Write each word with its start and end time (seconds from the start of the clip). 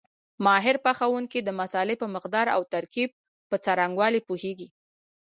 ماهر 0.45 0.75
پخوونکي 0.85 1.39
د 1.43 1.49
مسالې 1.59 1.95
په 2.01 2.07
مقدار 2.15 2.47
او 2.55 2.61
ترکیب 2.73 3.09
په 3.49 3.55
څرنګوالي 3.65 4.21
پوهېږي. 4.27 4.67